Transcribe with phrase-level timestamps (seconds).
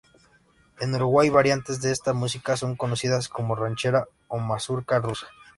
[0.79, 5.27] En Uruguay variantes de esta música son conocidas como ranchera o "mazurca rusa".